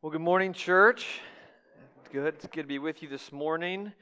[0.00, 1.18] Well, good morning, church.
[1.98, 2.34] It's good.
[2.34, 3.92] It's good to be with you this morning.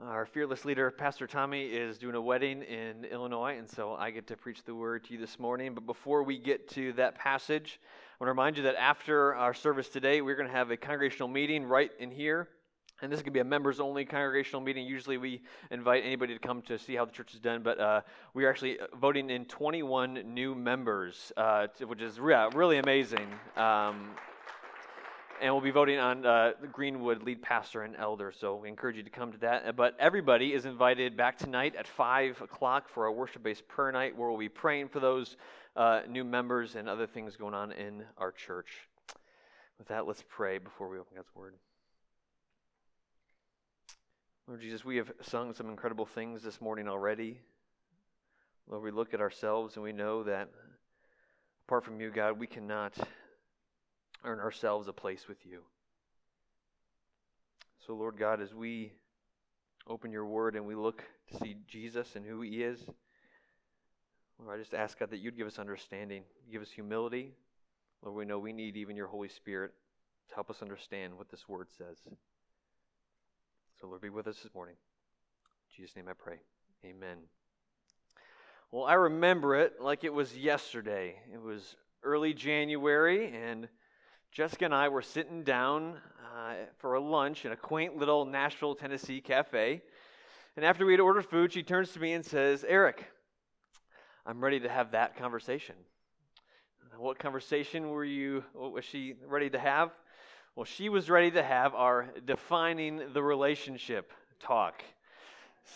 [0.00, 4.26] Our fearless leader, Pastor Tommy, is doing a wedding in Illinois, and so I get
[4.28, 5.74] to preach the word to you this morning.
[5.74, 9.52] But before we get to that passage, I want to remind you that after our
[9.52, 12.48] service today, we're going to have a congregational meeting right in here.
[13.02, 14.86] And this to be a members only congregational meeting.
[14.86, 18.00] Usually we invite anybody to come to see how the church is done, but uh,
[18.32, 23.28] we are actually voting in 21 new members, uh, which is really amazing.
[23.58, 24.12] Um,
[25.40, 28.32] and we'll be voting on uh, Greenwood lead pastor and elder.
[28.38, 29.76] So we encourage you to come to that.
[29.76, 34.16] But everybody is invited back tonight at 5 o'clock for our worship based prayer night
[34.16, 35.36] where we'll be praying for those
[35.76, 38.68] uh, new members and other things going on in our church.
[39.78, 41.54] With that, let's pray before we open God's Word.
[44.46, 47.38] Lord Jesus, we have sung some incredible things this morning already.
[48.66, 50.48] Lord, we look at ourselves and we know that
[51.66, 52.94] apart from you, God, we cannot
[54.24, 55.62] earn ourselves a place with you.
[57.86, 58.92] So, Lord God, as we
[59.86, 62.80] open your word and we look to see Jesus and who he is,
[64.38, 67.32] Lord, I just ask God that you'd give us understanding, give us humility.
[68.02, 69.72] Lord, we know we need even your Holy Spirit
[70.28, 71.96] to help us understand what this word says.
[73.80, 74.74] So, Lord, be with us this morning.
[74.74, 76.36] In Jesus' name I pray.
[76.84, 77.18] Amen.
[78.70, 81.16] Well, I remember it like it was yesterday.
[81.32, 83.68] It was early January, and
[84.30, 85.96] Jessica and I were sitting down
[86.36, 89.82] uh, for a lunch in a quaint little Nashville, Tennessee cafe.
[90.54, 93.04] And after we had ordered food, she turns to me and says, Eric,
[94.26, 95.74] I'm ready to have that conversation.
[96.96, 99.92] What conversation were you, what was she ready to have?
[100.56, 104.82] Well, she was ready to have our defining the relationship talk.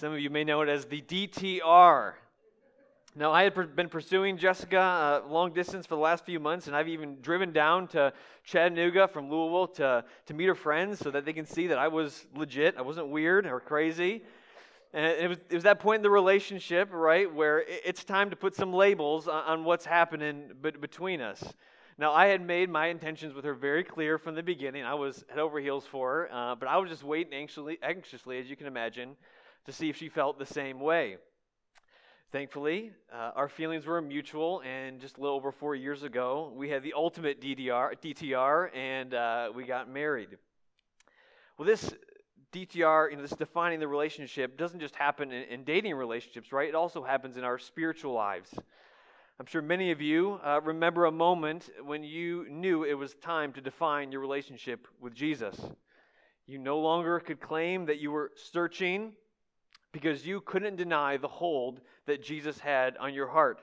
[0.01, 2.15] Some of you may know it as the DTR,
[3.15, 6.75] now, I had been pursuing Jessica uh, long distance for the last few months, and
[6.75, 8.11] I've even driven down to
[8.43, 11.89] Chattanooga from Louisville to, to meet her friends so that they can see that I
[11.89, 12.75] was legit.
[12.79, 14.23] I wasn't weird or crazy.
[14.95, 18.37] And it was, it was that point in the relationship, right, where it's time to
[18.37, 20.51] put some labels on, on what's happening
[20.81, 21.45] between us.
[21.99, 24.85] Now, I had made my intentions with her very clear from the beginning.
[24.85, 28.39] I was head over heels for her, uh, but I was just waiting anxiously, anxiously,
[28.39, 29.17] as you can imagine,
[29.67, 31.19] to see if she felt the same way.
[32.33, 36.71] Thankfully, uh, our feelings were mutual, and just a little over four years ago, we
[36.71, 40.39] had the ultimate DDR, DTR, and uh, we got married.
[41.59, 41.93] Well, this
[42.51, 46.71] DTR, you know, this defining the relationship, doesn't just happen in, in dating relationships, right?
[46.71, 48.49] It also happens in our spiritual lives.
[49.39, 53.53] I'm sure many of you uh, remember a moment when you knew it was time
[53.53, 55.61] to define your relationship with Jesus.
[56.47, 59.13] You no longer could claim that you were searching
[59.93, 63.61] because you couldn't deny the hold that Jesus had on your heart.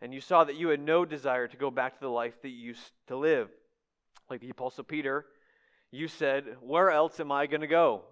[0.00, 2.48] And you saw that you had no desire to go back to the life that
[2.48, 3.48] you used to live.
[4.28, 5.26] Like the Apostle Peter,
[5.90, 8.02] you said, Where else am I going to go?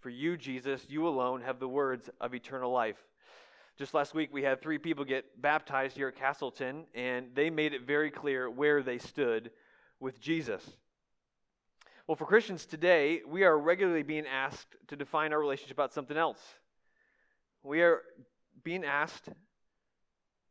[0.00, 2.96] For you, Jesus, you alone have the words of eternal life.
[3.78, 7.74] Just last week, we had three people get baptized here at Castleton, and they made
[7.74, 9.50] it very clear where they stood
[10.00, 10.62] with Jesus.
[12.06, 16.16] Well, for Christians today, we are regularly being asked to define our relationship about something
[16.16, 16.40] else
[17.66, 18.02] we are
[18.66, 19.28] being asked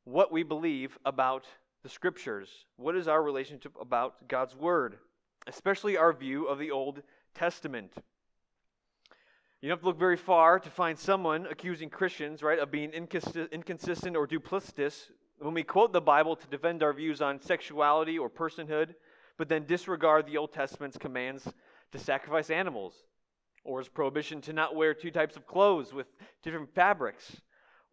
[0.05, 1.45] what we believe about
[1.83, 2.47] the scriptures.
[2.77, 4.99] What is our relationship about God's word,
[5.47, 7.01] especially our view of the Old
[7.33, 7.91] Testament?
[9.61, 12.91] You don't have to look very far to find someone accusing Christians, right, of being
[12.91, 15.09] inconsistent or duplicitous
[15.39, 18.95] when we quote the Bible to defend our views on sexuality or personhood,
[19.37, 21.51] but then disregard the Old Testament's commands
[21.91, 22.93] to sacrifice animals
[23.65, 26.07] or his prohibition to not wear two types of clothes with
[26.43, 27.41] different fabrics,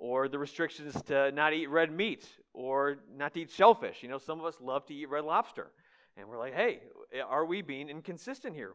[0.02, 4.02] or the restrictions to not eat red meat or not to eat shellfish.
[4.02, 5.70] You know, some of us love to eat red lobster.
[6.16, 6.80] And we're like, hey,
[7.24, 8.72] are we being inconsistent here?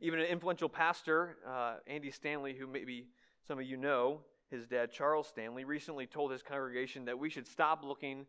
[0.00, 3.08] Even an influential pastor, uh, Andy Stanley, who maybe
[3.46, 4.20] some of you know,
[4.50, 8.24] his dad, Charles Stanley, recently told his congregation that we should stop looking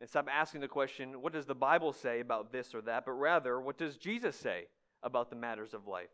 [0.00, 3.12] and stop asking the question, what does the Bible say about this or that, but
[3.12, 4.66] rather, what does Jesus say
[5.02, 6.10] about the matters of life?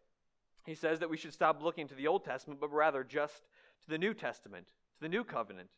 [0.65, 3.43] He says that we should stop looking to the Old Testament, but rather just
[3.83, 4.69] to the New Testament,
[4.99, 5.69] to the New Covenant.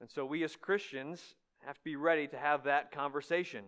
[0.00, 1.34] And so we as Christians
[1.64, 3.64] have to be ready to have that conversation.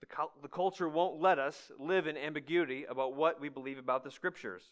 [0.00, 0.06] The,
[0.40, 4.62] the culture won't let us live in ambiguity about what we believe about the Scriptures.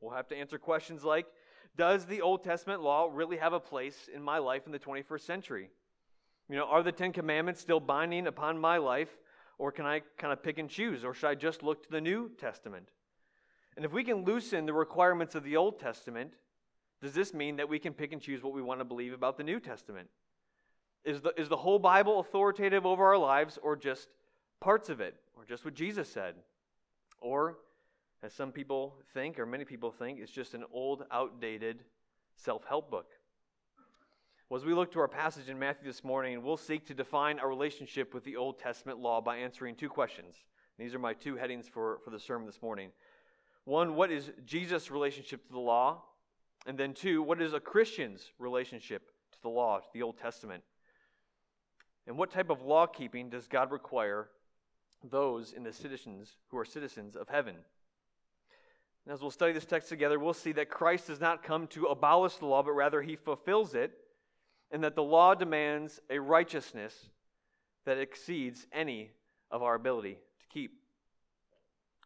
[0.00, 1.26] We'll have to answer questions like
[1.76, 5.20] Does the Old Testament law really have a place in my life in the 21st
[5.22, 5.70] century?
[6.50, 9.08] You know, are the Ten Commandments still binding upon my life,
[9.58, 12.00] or can I kind of pick and choose, or should I just look to the
[12.00, 12.90] New Testament?
[13.76, 16.34] And if we can loosen the requirements of the Old Testament,
[17.02, 19.36] does this mean that we can pick and choose what we want to believe about
[19.36, 20.08] the New Testament?
[21.04, 24.08] Is the, is the whole Bible authoritative over our lives or just
[24.62, 26.36] parts of it, or just what Jesus said.
[27.20, 27.58] Or,
[28.22, 31.80] as some people think, or many people think, it's just an old, outdated
[32.36, 33.10] self help book.
[34.48, 37.38] Well, as we look to our passage in Matthew this morning, we'll seek to define
[37.38, 40.36] our relationship with the Old Testament law by answering two questions.
[40.78, 42.90] These are my two headings for, for the sermon this morning.
[43.64, 46.02] One, what is Jesus' relationship to the law?
[46.66, 50.62] And then two, what is a Christian's relationship to the law, to the Old Testament?
[52.06, 54.28] And what type of law keeping does God require
[55.08, 57.56] those in the citizens who are citizens of heaven?
[59.04, 61.86] And as we'll study this text together, we'll see that Christ does not come to
[61.86, 63.92] abolish the law, but rather he fulfills it,
[64.70, 66.94] and that the law demands a righteousness
[67.84, 69.10] that exceeds any
[69.50, 70.81] of our ability to keep.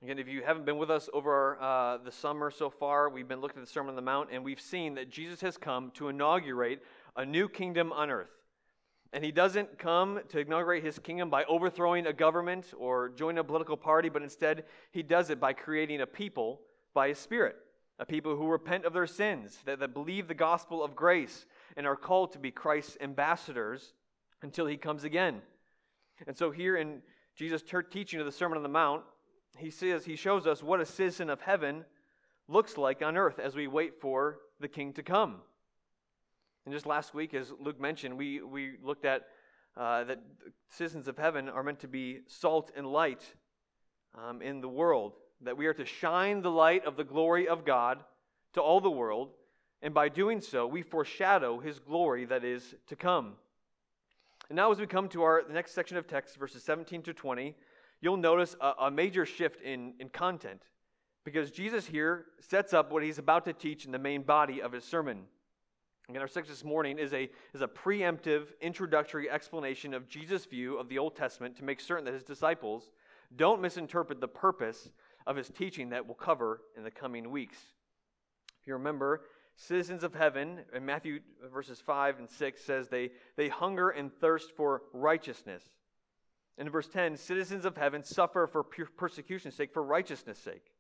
[0.03, 3.41] Again, if you haven't been with us over uh, the summer so far, we've been
[3.41, 6.09] looking at the Sermon on the Mount, and we've seen that Jesus has come to
[6.09, 6.83] inaugurate
[7.17, 8.29] a new kingdom on earth.
[9.15, 13.45] And he doesn't come to inaugurate his kingdom by overthrowing a government or joining a
[13.45, 16.61] political party, but instead, he does it by creating a people
[16.93, 17.57] by his Spirit,
[17.99, 21.87] a people who repent of their sins, that, that believe the gospel of grace, and
[21.87, 23.95] are called to be Christ's ambassadors
[24.43, 25.41] until he comes again.
[26.27, 27.01] And so, here in
[27.35, 29.03] Jesus' teaching of the Sermon on the Mount,
[29.59, 31.85] he says he shows us what a citizen of heaven
[32.49, 35.37] looks like on earth as we wait for the king to come.
[36.65, 39.29] And just last week, as Luke mentioned, we, we looked at
[39.77, 40.21] uh, that
[40.71, 43.23] citizens of heaven are meant to be salt and light
[44.17, 45.13] um, in the world,
[45.43, 47.99] that we are to shine the light of the glory of God
[48.55, 49.31] to all the world,
[49.83, 53.35] and by doing so, we foreshadow his glory that is to come.
[54.49, 57.55] And now, as we come to our next section of text, verses 17 to 20,
[58.07, 60.63] you'll notice a, a major shift in, in content
[61.25, 64.71] because Jesus here sets up what he's about to teach in the main body of
[64.71, 65.25] his sermon.
[66.09, 70.79] Again, our section this morning is a, is a preemptive introductory explanation of Jesus' view
[70.79, 72.93] of the Old Testament to make certain that his disciples
[73.35, 74.89] don't misinterpret the purpose
[75.27, 77.59] of his teaching that we'll cover in the coming weeks.
[78.61, 79.23] If you remember,
[79.57, 81.19] citizens of heaven, in Matthew
[81.53, 85.65] verses 5 and 6 says they, they hunger and thirst for righteousness.
[86.59, 90.73] In verse 10, citizens of heaven suffer for persecution's sake, for righteousness' sake.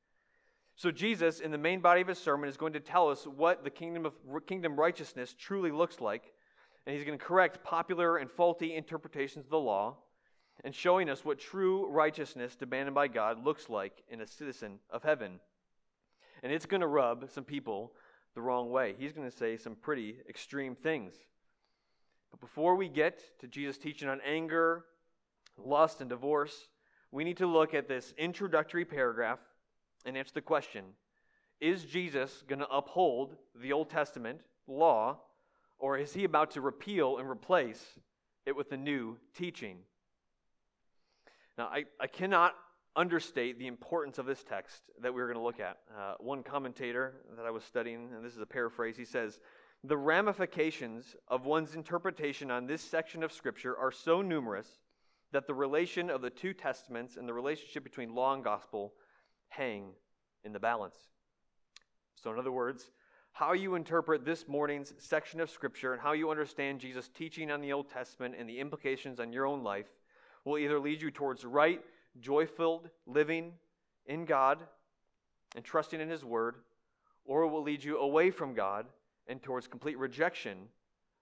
[0.74, 3.64] So Jesus, in the main body of his sermon, is going to tell us what
[3.64, 4.14] the kingdom of
[4.46, 6.32] kingdom righteousness truly looks like,
[6.86, 9.96] and he's going to correct popular and faulty interpretations of the law,
[10.64, 15.02] and showing us what true righteousness demanded by God looks like in a citizen of
[15.02, 15.40] heaven.
[16.42, 17.92] And it's going to rub some people
[18.34, 18.94] the wrong way.
[18.98, 21.14] He's going to say some pretty extreme things.
[22.30, 24.84] But before we get to Jesus' teaching on anger,
[25.64, 26.68] lust, and divorce,
[27.10, 29.38] we need to look at this introductory paragraph
[30.04, 30.84] and answer the question
[31.60, 35.18] Is Jesus going to uphold the Old Testament law,
[35.78, 37.82] or is he about to repeal and replace
[38.44, 39.78] it with a new teaching?
[41.58, 42.54] Now, I, I cannot
[42.96, 45.78] understate the importance of this text that we're going to look at.
[45.96, 49.40] Uh, one commentator that I was studying, and this is a paraphrase, he says,
[49.84, 54.66] The ramifications of one's interpretation on this section of Scripture are so numerous
[55.36, 58.94] that the relation of the two testaments and the relationship between law and gospel
[59.48, 59.90] hang
[60.44, 60.96] in the balance.
[62.14, 62.90] So, in other words,
[63.32, 67.60] how you interpret this morning's section of Scripture and how you understand Jesus' teaching on
[67.60, 69.90] the Old Testament and the implications on your own life
[70.46, 71.82] will either lead you towards right,
[72.18, 73.52] joy filled living
[74.06, 74.60] in God
[75.54, 76.54] and trusting in His Word,
[77.26, 78.86] or it will lead you away from God
[79.26, 80.68] and towards complete rejection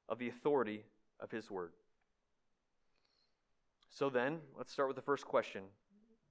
[0.09, 0.85] of the authority
[1.19, 1.73] of His Word.
[3.95, 5.63] So then, let's start with the first question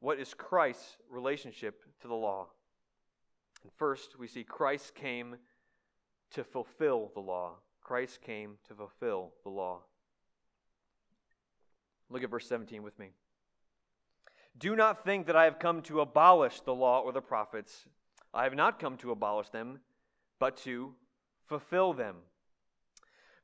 [0.02, 2.48] What is Christ's relationship to the law?
[3.64, 5.38] And first, we see Christ came
[6.32, 7.54] to fulfill the law.
[7.82, 9.80] Christ came to fulfill the law.
[12.10, 13.12] Look at verse 17 with me.
[14.58, 17.86] Do not think that I have come to abolish the law or the prophets.
[18.34, 19.80] I have not come to abolish them,
[20.38, 20.96] but to
[21.46, 22.18] fulfill them.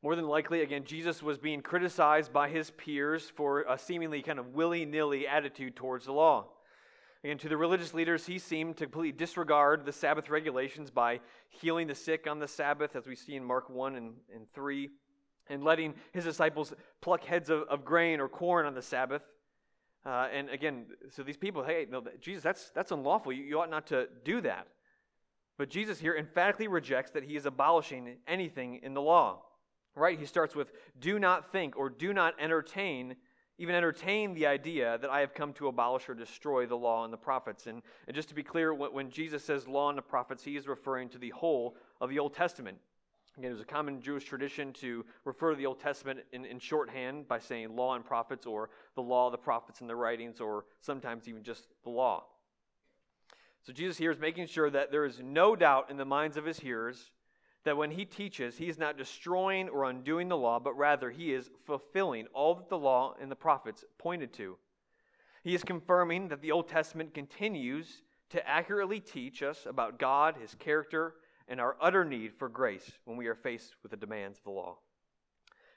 [0.02, 4.40] More than likely, again, Jesus was being criticized by his peers for a seemingly kind
[4.40, 6.46] of willy nilly attitude towards the law.
[7.22, 11.88] Again, to the religious leaders, he seemed to completely disregard the Sabbath regulations by healing
[11.88, 14.90] the sick on the Sabbath, as we see in Mark 1 and, and 3,
[15.50, 19.24] and letting his disciples pluck heads of, of grain or corn on the Sabbath.
[20.06, 23.34] Uh, and again, so these people, hey, no, Jesus, that's, that's unlawful.
[23.34, 24.68] You, you ought not to do that.
[25.58, 29.42] But Jesus here emphatically rejects that he is abolishing anything in the law
[29.96, 30.20] right?
[30.20, 33.16] He starts with, do not think or do not entertain,
[33.58, 37.14] even entertain the idea that I have come to abolish or destroy the law and
[37.14, 37.68] the prophets.
[37.68, 40.68] And, and just to be clear, when, Jesus says law and the prophets, he is
[40.68, 42.78] referring to the whole of the Old Testament.
[43.38, 46.60] Again, it was a common Jewish tradition to refer to the Old Testament in, in
[46.60, 50.66] shorthand by saying law and prophets, or the law, the prophets, and the writings, or
[50.82, 52.26] sometimes even just the law.
[53.64, 56.46] So Jesus here is making sure that there is no doubt in the minds of
[56.46, 57.12] his hearers
[57.66, 61.34] that when he teaches, he is not destroying or undoing the law, but rather he
[61.34, 64.58] is fulfilling all that the law and the prophets pointed to.
[65.44, 70.56] He is confirming that the Old Testament continues to accurately teach us about God, his
[70.56, 71.16] character,
[71.48, 74.52] and our utter need for grace when we are faced with the demands of the
[74.52, 74.78] law.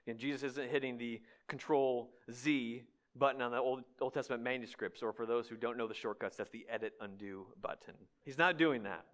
[0.06, 2.82] And Jesus isn't hitting the Control Z
[3.16, 6.36] button on the Old, Old Testament manuscripts, or for those who don't know the shortcuts,
[6.36, 7.94] that's the edit undo button.
[8.24, 9.04] He's not doing that.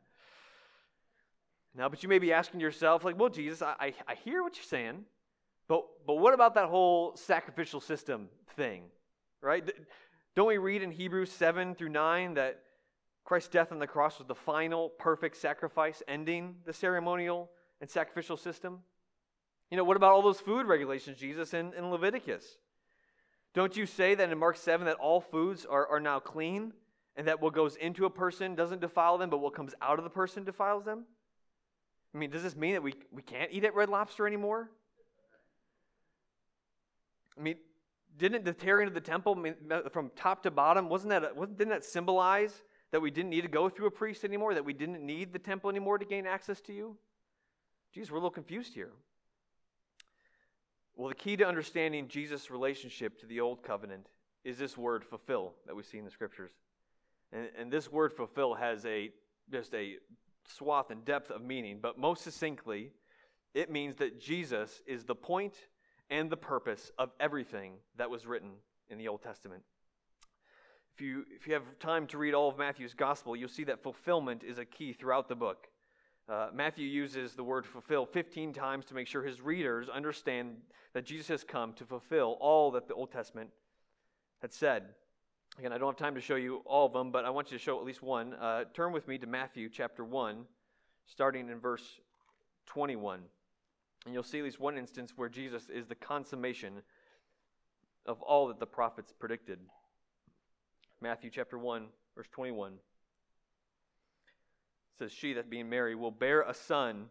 [1.78, 4.56] Now, but you may be asking yourself, like, well, Jesus, I, I, I hear what
[4.56, 5.04] you're saying,
[5.68, 8.82] but, but what about that whole sacrificial system thing,
[9.40, 9.64] right?
[10.34, 12.62] Don't we read in Hebrews 7 through 9 that
[13.24, 17.48] Christ's death on the cross was the final perfect sacrifice, ending the ceremonial
[17.80, 18.80] and sacrificial system?
[19.70, 22.44] You know, what about all those food regulations, Jesus, in, in Leviticus?
[23.54, 26.72] Don't you say that in Mark 7 that all foods are, are now clean
[27.14, 30.04] and that what goes into a person doesn't defile them, but what comes out of
[30.04, 31.04] the person defiles them?
[32.18, 34.68] I mean, does this mean that we, we can't eat at Red Lobster anymore?
[37.38, 37.58] I mean,
[38.18, 41.70] didn't the tearing of the temple uh, from top to bottom, wasn't that, wasn't, didn't
[41.70, 45.00] that symbolize that we didn't need to go through a priest anymore, that we didn't
[45.00, 46.96] need the temple anymore to gain access to you?
[47.94, 48.90] Geez, we're a little confused here.
[50.96, 54.08] Well, the key to understanding Jesus' relationship to the old covenant
[54.42, 56.50] is this word fulfill that we see in the scriptures.
[57.32, 59.12] And, and this word fulfill has a
[59.52, 59.98] just a
[60.48, 62.92] swath and depth of meaning, but most succinctly,
[63.54, 65.54] it means that Jesus is the point
[66.10, 68.50] and the purpose of everything that was written
[68.88, 69.62] in the Old Testament.
[70.94, 73.82] If you, if you have time to read all of Matthew's gospel, you'll see that
[73.82, 75.68] fulfillment is a key throughout the book.
[76.28, 80.56] Uh, Matthew uses the word fulfill 15 times to make sure his readers understand
[80.92, 83.50] that Jesus has come to fulfill all that the Old Testament
[84.42, 84.84] had said.
[85.58, 87.58] Again, I don't have time to show you all of them, but I want you
[87.58, 88.32] to show at least one.
[88.34, 90.44] Uh, turn with me to Matthew chapter 1,
[91.06, 91.82] starting in verse
[92.66, 93.18] 21.
[94.04, 96.74] And you'll see at least one instance where Jesus is the consummation
[98.06, 99.58] of all that the prophets predicted.
[101.00, 102.74] Matthew chapter 1, verse 21
[104.96, 107.06] says, She that being Mary will bear a son,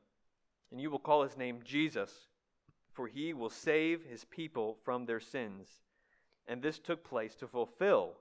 [0.72, 2.28] and you will call his name Jesus,
[2.94, 5.68] for he will save his people from their sins.
[6.48, 8.14] And this took place to fulfill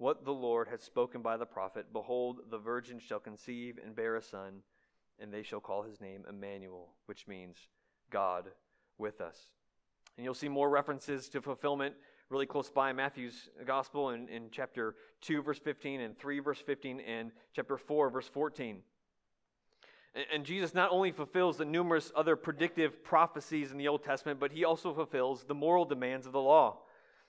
[0.00, 4.16] what the Lord had spoken by the prophet Behold, the virgin shall conceive and bear
[4.16, 4.62] a son,
[5.18, 7.68] and they shall call his name Emmanuel, which means
[8.10, 8.46] God
[8.96, 9.36] with us.
[10.16, 11.94] And you'll see more references to fulfillment
[12.30, 17.00] really close by Matthew's gospel in, in chapter 2, verse 15, and 3, verse 15,
[17.00, 18.78] and chapter 4, verse 14.
[20.14, 24.40] And, and Jesus not only fulfills the numerous other predictive prophecies in the Old Testament,
[24.40, 26.78] but he also fulfills the moral demands of the law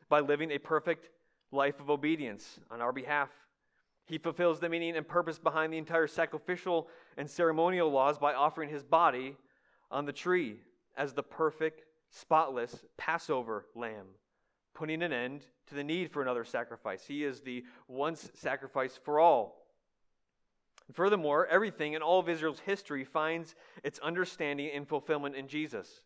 [0.07, 1.09] by living a perfect
[1.51, 3.29] life of obedience on our behalf.
[4.05, 8.69] He fulfills the meaning and purpose behind the entire sacrificial and ceremonial laws by offering
[8.69, 9.37] his body
[9.89, 10.57] on the tree
[10.97, 14.07] as the perfect, spotless Passover lamb
[14.73, 17.05] putting an end to the need for another sacrifice.
[17.05, 19.67] He is the once sacrifice for all.
[20.87, 26.01] And furthermore, everything in all of Israel's history finds its understanding and fulfillment in Jesus.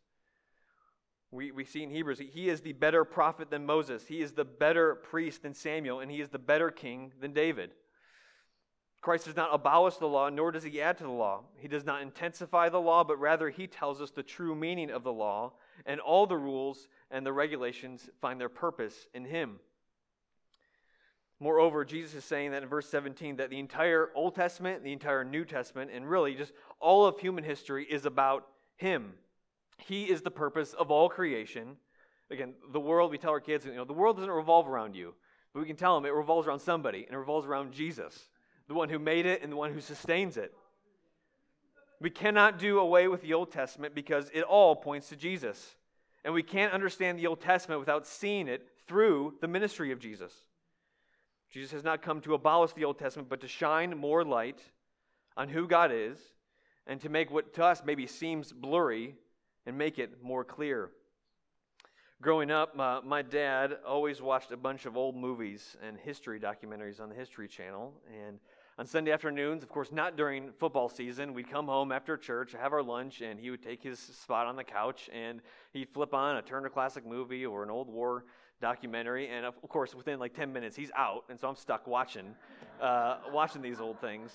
[1.36, 4.08] We, we see in Hebrews, he is the better prophet than Moses.
[4.08, 7.72] He is the better priest than Samuel, and he is the better king than David.
[9.02, 11.44] Christ does not abolish the law, nor does he add to the law.
[11.58, 15.04] He does not intensify the law, but rather he tells us the true meaning of
[15.04, 15.54] the law,
[15.86, 19.60] and all the rules and the regulations find their purpose in him.
[21.40, 25.26] Moreover, Jesus is saying that in verse 17 that the entire Old Testament, the entire
[25.26, 29.14] New Testament, and really just all of human history is about him.
[29.78, 31.78] He is the purpose of all creation.
[32.32, 35.14] Again, the world, we tell our kids, you know, the world doesn't revolve around you.
[35.54, 38.30] But we can tell them it revolves around somebody, and it revolves around Jesus,
[38.68, 40.54] the one who made it and the one who sustains it.
[42.02, 45.76] We cannot do away with the Old Testament because it all points to Jesus.
[46.26, 50.34] And we can't understand the Old Testament without seeing it through the ministry of Jesus.
[51.50, 54.60] Jesus has not come to abolish the Old Testament, but to shine more light
[55.38, 56.18] on who God is
[56.88, 59.16] and to make what to us maybe seems blurry
[59.66, 60.90] and make it more clear.
[62.22, 67.02] Growing up, uh, my dad always watched a bunch of old movies and history documentaries
[67.02, 67.94] on the History Channel.
[68.26, 68.40] And
[68.78, 72.74] on Sunday afternoons, of course, not during football season, we'd come home after church, have
[72.74, 75.42] our lunch, and he would take his spot on the couch and
[75.72, 78.26] he'd flip on a Turner Classic movie or an old war
[78.62, 79.28] documentary.
[79.28, 81.26] And of course, within like 10 minutes, he's out.
[81.30, 82.34] And so I'm stuck watching,
[82.82, 84.32] uh, watching these old things.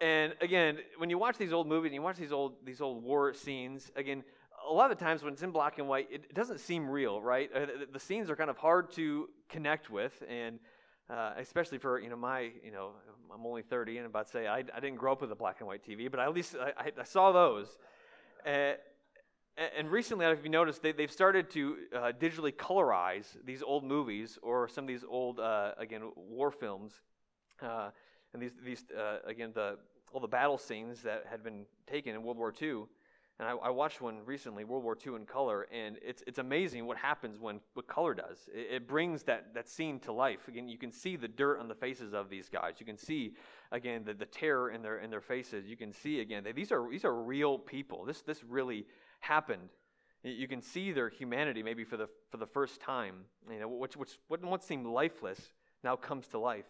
[0.00, 3.02] And again, when you watch these old movies and you watch these old these old
[3.02, 4.22] war scenes, again,
[4.68, 7.50] a lot of times when it's in black and white, it, doesn't seem real, right?
[7.54, 10.58] Uh, the, scenes are kind of hard to connect with, and
[11.10, 12.92] uh, especially for you know my you know
[13.32, 15.56] I'm only 30 and about to say I, I didn't grow up with a black
[15.60, 17.78] and white TV, but at least I, I saw those.
[18.46, 18.74] Uh,
[19.76, 24.38] and recently, if you noticed, they, they've started to uh, digitally colorize these old movies
[24.40, 26.92] or some of these old, uh, again, war films.
[28.32, 29.78] And these, these uh, again, the,
[30.12, 32.84] all the battle scenes that had been taken in World War II.
[33.40, 36.86] And I, I, watched one recently, World War II in color, and it's, it's amazing
[36.86, 38.48] what happens when what color does.
[38.52, 40.48] It, it, brings that, that scene to life.
[40.48, 42.74] Again, you can see the dirt on the faces of these guys.
[42.78, 43.34] You can see,
[43.70, 45.66] again, the, the terror in their, in their faces.
[45.66, 48.04] You can see, again, they, these, are, these are real people.
[48.04, 48.86] This, this really
[49.20, 49.68] happened.
[50.24, 53.20] You can see their humanity maybe for the, for the first time.
[53.48, 55.40] You know, which, which, what once seemed lifeless
[55.84, 56.66] now comes to life.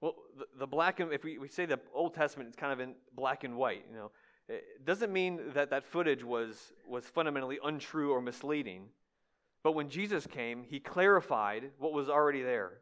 [0.00, 2.80] Well, the, the black and if we, we say the Old Testament is kind of
[2.80, 4.10] in black and white, you know,
[4.48, 8.86] it doesn't mean that that footage was, was fundamentally untrue or misleading.
[9.62, 12.78] But when Jesus came, he clarified what was already there.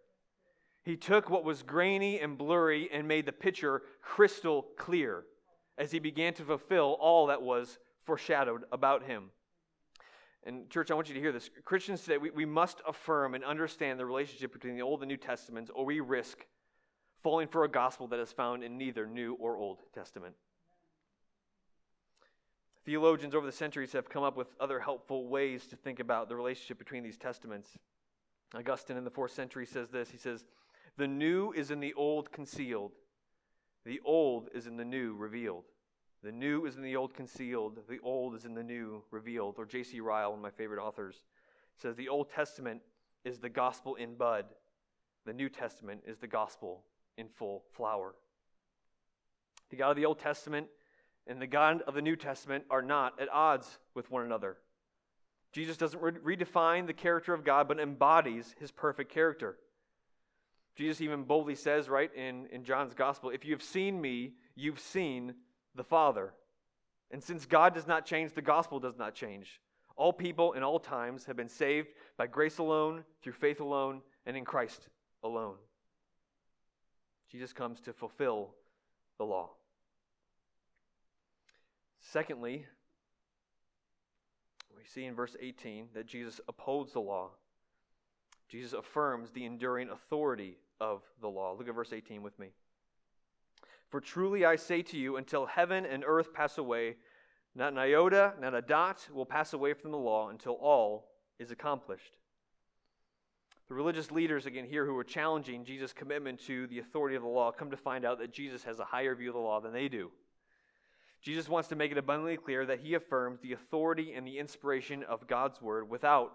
[0.85, 5.25] He took what was grainy and blurry and made the picture crystal clear
[5.77, 9.31] as he began to fulfill all that was foreshadowed about him.
[10.45, 11.51] And, church, I want you to hear this.
[11.65, 15.19] Christians today, we, we must affirm and understand the relationship between the Old and New
[15.19, 16.47] Testaments, or we risk
[17.23, 20.35] falling for a gospel that is found in neither New or Old Testament.
[22.85, 26.37] Theologians over the centuries have come up with other helpful ways to think about the
[26.37, 27.77] relationship between these testaments.
[28.55, 30.45] Augustine in the fourth century says this He says,
[30.97, 32.93] The new is in the old concealed,
[33.85, 35.65] the old is in the new revealed.
[36.23, 39.55] The new is in the old concealed, the old is in the new revealed.
[39.57, 40.01] Or J.C.
[40.01, 41.23] Ryle, one of my favorite authors,
[41.77, 42.83] says the Old Testament
[43.25, 44.47] is the gospel in bud,
[45.27, 46.83] the New Testament is the gospel
[47.19, 48.15] in full flower.
[49.69, 50.69] The God of the Old Testament
[51.27, 54.57] and the God of the New Testament are not at odds with one another.
[55.53, 59.59] Jesus doesn't re- redefine the character of God, but embodies his perfect character.
[60.77, 65.35] Jesus even boldly says, right, in, in John's gospel, if you've seen me, you've seen
[65.75, 66.33] the Father.
[67.11, 69.61] And since God does not change, the gospel does not change.
[69.97, 74.37] All people in all times have been saved by grace alone, through faith alone, and
[74.37, 74.89] in Christ
[75.25, 75.57] alone.
[77.31, 78.51] Jesus comes to fulfill
[79.19, 79.51] the law.
[82.01, 82.67] Secondly,
[84.77, 87.31] we see in verse 18 that Jesus upholds the law.
[88.49, 91.55] Jesus affirms the enduring authority of the law.
[91.59, 92.49] Look at verse 18 with me.
[93.91, 96.97] For truly I say to you, until heaven and earth pass away,
[97.55, 101.51] not an iota, not a dot will pass away from the law until all is
[101.51, 102.18] accomplished.
[103.69, 107.29] The religious leaders, again, here who are challenging Jesus' commitment to the authority of the
[107.29, 109.75] law, come to find out that Jesus has a higher view of the law than
[109.75, 110.11] they do.
[111.21, 115.03] Jesus wants to make it abundantly clear that he affirms the authority and the inspiration
[115.03, 116.33] of God's word without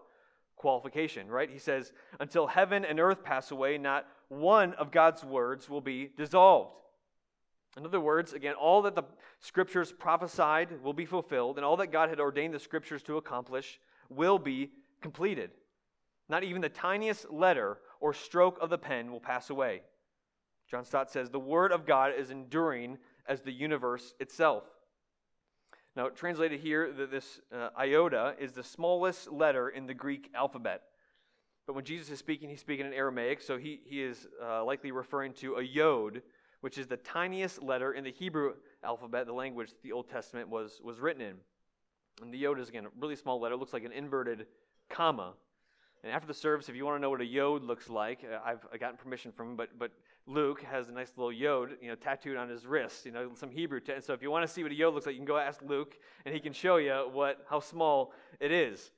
[0.57, 1.49] qualification, right?
[1.49, 6.11] He says, Until heaven and earth pass away, not one of God's words will be
[6.15, 6.75] dissolved.
[7.75, 9.05] In other words, again, all that the
[9.39, 13.79] scriptures prophesied will be fulfilled, and all that God had ordained the scriptures to accomplish
[14.09, 14.69] will be
[15.01, 15.49] completed.
[16.33, 19.83] Not even the tiniest letter or stroke of the pen will pass away.
[20.67, 24.63] John Stott says, The word of God is enduring as the universe itself.
[25.95, 30.81] Now, translated here, that this uh, iota is the smallest letter in the Greek alphabet.
[31.67, 34.89] But when Jesus is speaking, he's speaking in Aramaic, so he, he is uh, likely
[34.89, 36.23] referring to a yod,
[36.61, 40.81] which is the tiniest letter in the Hebrew alphabet, the language the Old Testament was,
[40.83, 41.35] was written in.
[42.23, 43.53] And the yod is, again, a really small letter.
[43.53, 44.47] It looks like an inverted
[44.89, 45.33] comma.
[46.03, 48.39] And after the service, if you want to know what a yod looks like, uh,
[48.45, 49.91] I've, gotten permission from him, but, but
[50.27, 53.49] Luke has a nice little yod, you know, tattooed on his wrist, you know, some
[53.49, 53.79] Hebrew.
[53.79, 55.37] T- so if you want to see what a yod looks like, you can go
[55.37, 58.11] ask Luke, and he can show you what how small
[58.41, 58.91] it is.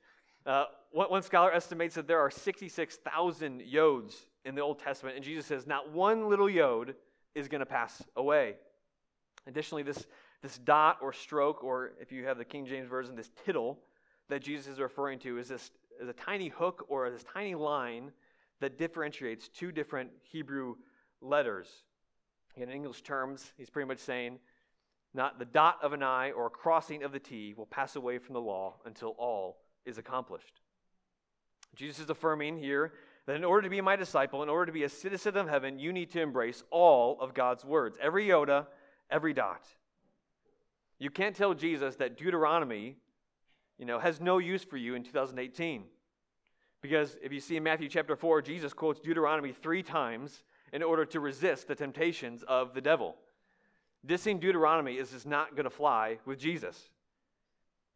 [0.44, 4.14] Uh, one, one scholar estimates that there are 66,000 yods
[4.44, 6.94] in the Old Testament, and Jesus says not one little yod
[7.36, 8.54] is going to pass away.
[9.46, 10.06] Additionally, this,
[10.42, 13.78] this dot or stroke, or if you have the King James Version, this tittle
[14.28, 18.12] that Jesus is referring to is this is a tiny hook or this tiny line
[18.60, 20.76] that differentiates two different Hebrew
[21.20, 21.68] letters.
[22.56, 24.38] In English terms, he's pretty much saying,
[25.14, 28.18] not the dot of an I or a crossing of the T will pass away
[28.18, 30.60] from the law until all is accomplished.
[31.74, 32.92] Jesus is affirming here
[33.26, 35.78] that in order to be my disciple, in order to be a citizen of heaven,
[35.78, 38.66] you need to embrace all of God's words, every iota,
[39.10, 39.66] every dot.
[40.98, 42.96] You can't tell Jesus that Deuteronomy
[43.78, 45.84] you know, has no use for you in 2018.
[46.82, 51.04] Because if you see in Matthew chapter 4, Jesus quotes Deuteronomy three times, in order
[51.06, 53.16] to resist the temptations of the devil.
[54.06, 56.90] Dissing Deuteronomy is just not going to fly with Jesus.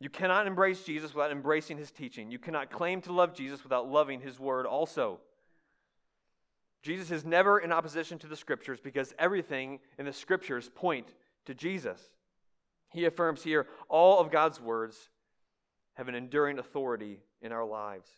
[0.01, 2.31] You cannot embrace Jesus without embracing his teaching.
[2.31, 5.21] You cannot claim to love Jesus without loving his word also.
[6.83, 11.09] Jesus is never in opposition to the scriptures because everything in the scriptures point
[11.45, 12.01] to Jesus.
[12.89, 15.11] He affirms here all of God's words
[16.01, 18.09] have an enduring authority in our lives.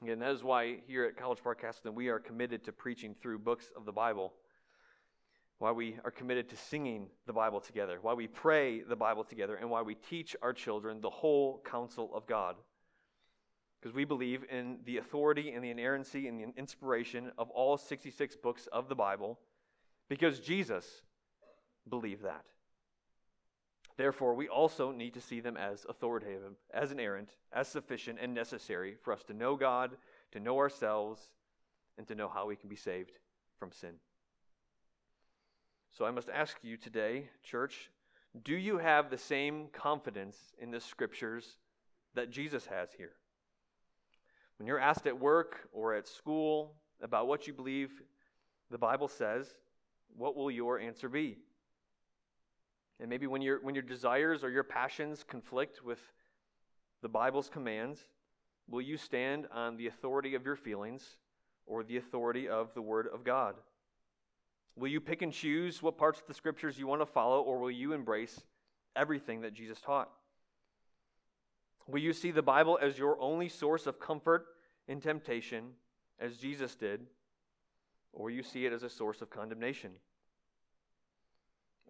[0.00, 3.40] Again, that is why here at College Park Castleton we are committed to preaching through
[3.40, 4.32] books of the Bible
[5.58, 9.56] why we are committed to singing the Bible together, why we pray the Bible together,
[9.56, 12.54] and why we teach our children the whole counsel of God.
[13.80, 18.36] Because we believe in the authority and the inerrancy and the inspiration of all 66
[18.36, 19.40] books of the Bible,
[20.08, 21.02] because Jesus
[21.88, 22.44] believed that.
[24.00, 28.96] Therefore, we also need to see them as authoritative, as inerrant, as sufficient, and necessary
[29.02, 29.90] for us to know God,
[30.32, 31.20] to know ourselves,
[31.98, 33.18] and to know how we can be saved
[33.58, 33.96] from sin.
[35.90, 37.90] So I must ask you today, church,
[38.42, 41.58] do you have the same confidence in the scriptures
[42.14, 43.12] that Jesus has here?
[44.56, 47.90] When you're asked at work or at school about what you believe
[48.70, 49.46] the Bible says,
[50.16, 51.36] what will your answer be?
[53.00, 56.00] And maybe when, your when your desires or your passions conflict with
[57.02, 57.98] the Bible's commands,
[58.68, 61.16] will you stand on the authority of your feelings
[61.66, 63.54] or the authority of the Word of God?
[64.76, 67.58] Will you pick and choose what parts of the scriptures you want to follow, or
[67.58, 68.42] will you embrace
[68.94, 70.10] everything that Jesus taught?
[71.86, 74.46] Will you see the Bible as your only source of comfort
[74.88, 75.70] in temptation,
[76.18, 77.00] as Jesus did,
[78.12, 79.90] or you see it as a source of condemnation?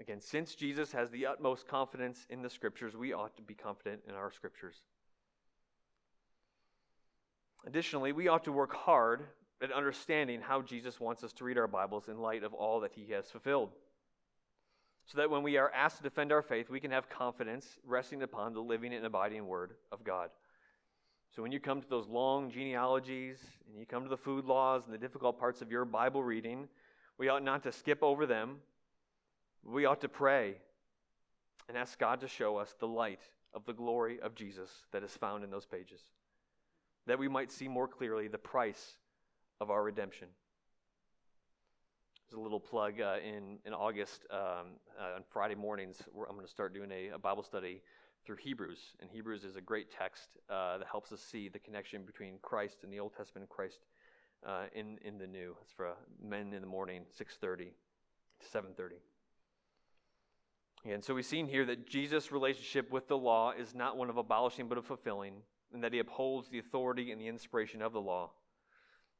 [0.01, 4.01] Again, since Jesus has the utmost confidence in the scriptures, we ought to be confident
[4.09, 4.77] in our scriptures.
[7.67, 9.27] Additionally, we ought to work hard
[9.63, 12.93] at understanding how Jesus wants us to read our Bibles in light of all that
[12.95, 13.71] he has fulfilled.
[15.05, 18.23] So that when we are asked to defend our faith, we can have confidence resting
[18.23, 20.31] upon the living and abiding Word of God.
[21.37, 24.85] So when you come to those long genealogies and you come to the food laws
[24.87, 26.69] and the difficult parts of your Bible reading,
[27.19, 28.61] we ought not to skip over them.
[29.65, 30.57] We ought to pray
[31.69, 33.21] and ask God to show us the light
[33.53, 36.01] of the glory of Jesus that is found in those pages,
[37.07, 38.97] that we might see more clearly the price
[39.61, 40.29] of our redemption.
[42.31, 45.97] There's a little plug uh, in, in August um, uh, on Friday mornings.
[46.17, 47.83] I'm going to start doing a, a, Bible study
[48.25, 48.79] through Hebrews.
[49.01, 52.79] And Hebrews is a great text uh, that helps us see the connection between Christ
[52.85, 53.81] in the Old Testament and Christ
[54.47, 55.57] uh, in, in the New.
[55.63, 55.93] It's for
[56.23, 57.57] men in the morning, 6.30
[58.39, 58.93] to 7.30.
[60.85, 64.17] And so we've seen here that Jesus' relationship with the law is not one of
[64.17, 65.35] abolishing but of fulfilling,
[65.73, 68.31] and that he upholds the authority and the inspiration of the law.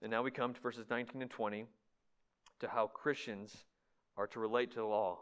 [0.03, 1.67] And now we come to verses 19 and 20
[2.61, 3.65] to how Christians
[4.17, 5.19] are to relate to the law.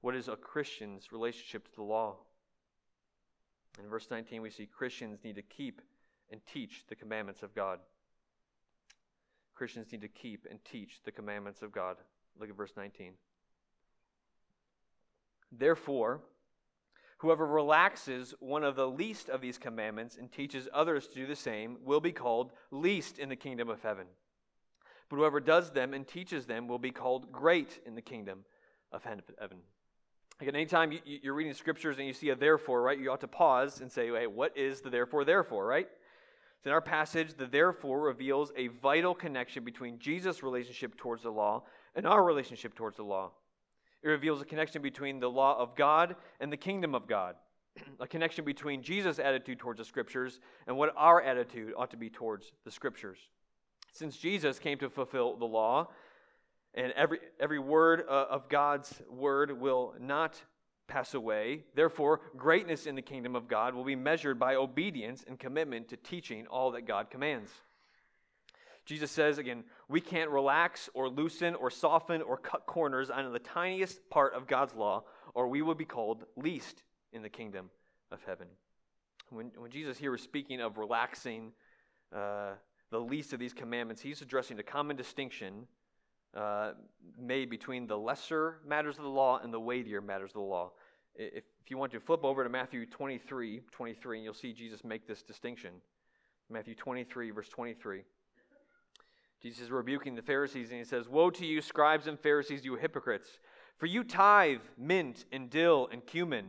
[0.00, 2.16] What is a Christian's relationship to the law?
[3.82, 5.82] In verse 19, we see Christians need to keep
[6.30, 7.80] and teach the commandments of God.
[9.54, 11.96] Christians need to keep and teach the commandments of God.
[12.38, 13.14] Look at verse 19.
[15.56, 16.22] Therefore,
[17.24, 21.34] Whoever relaxes one of the least of these commandments and teaches others to do the
[21.34, 24.04] same will be called least in the kingdom of heaven.
[25.08, 28.44] But whoever does them and teaches them will be called great in the kingdom
[28.92, 29.60] of heaven.
[30.38, 33.80] Again, anytime you're reading scriptures and you see a therefore, right, you ought to pause
[33.80, 35.88] and say, hey, what is the therefore, therefore, right?
[36.62, 41.30] So in our passage, the therefore reveals a vital connection between Jesus' relationship towards the
[41.30, 41.62] law
[41.94, 43.30] and our relationship towards the law.
[44.04, 47.36] It reveals a connection between the law of God and the kingdom of God,
[48.00, 52.10] a connection between Jesus' attitude towards the scriptures and what our attitude ought to be
[52.10, 53.18] towards the scriptures.
[53.92, 55.88] Since Jesus came to fulfill the law,
[56.74, 60.38] and every, every word uh, of God's word will not
[60.86, 61.64] pass away.
[61.74, 65.96] Therefore, greatness in the kingdom of God will be measured by obedience and commitment to
[65.96, 67.50] teaching all that God commands.
[68.84, 73.38] Jesus says again, we can't relax or loosen or soften or cut corners on the
[73.38, 77.70] tiniest part of God's law, or we will be called least in the kingdom
[78.12, 78.46] of heaven.
[79.30, 81.52] When, when Jesus here is speaking of relaxing
[82.14, 82.52] uh,
[82.90, 85.66] the least of these commandments, he's addressing a common distinction
[86.34, 86.72] uh,
[87.18, 90.72] made between the lesser matters of the law and the weightier matters of the law.
[91.14, 94.84] If, if you want to flip over to Matthew 23, 23, and you'll see Jesus
[94.84, 95.70] make this distinction.
[96.50, 98.02] Matthew 23, verse 23.
[99.44, 102.76] Jesus is rebuking the Pharisees and he says, Woe to you, scribes and Pharisees, you
[102.76, 103.28] hypocrites!
[103.76, 106.46] For you tithe mint and dill and cumin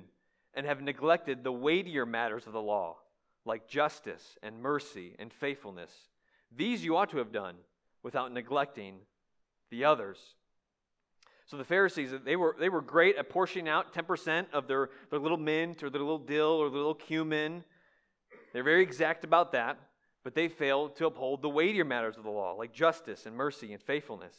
[0.54, 2.96] and have neglected the weightier matters of the law,
[3.44, 5.92] like justice and mercy and faithfulness.
[6.56, 7.56] These you ought to have done
[8.02, 9.00] without neglecting
[9.72, 10.18] the others.
[11.48, 15.20] So the Pharisees, they were, they were great at portioning out 10% of their, their
[15.20, 17.66] little mint or their little dill or their little cumin.
[18.54, 19.80] They're very exact about that,
[20.26, 23.72] but they failed to uphold the weightier matters of the law, like justice and mercy
[23.74, 24.36] and faithfulness.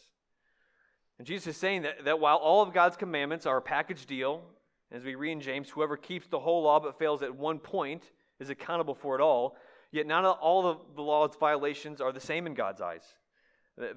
[1.16, 4.42] And Jesus is saying that, that while all of God's commandments are a package deal,
[4.90, 8.02] as we read in James, whoever keeps the whole law but fails at one point
[8.40, 9.56] is accountable for it all,
[9.92, 13.04] yet not all of the law's violations are the same in God's eyes.